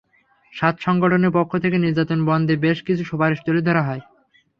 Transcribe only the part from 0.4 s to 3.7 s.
সাত সংগঠনের পক্ষ থেকে নির্যাতন বন্ধে বেশ কিছু সুপারিশ তুলে